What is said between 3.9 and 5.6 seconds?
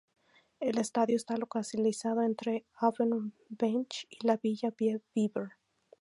y la villa Bieber.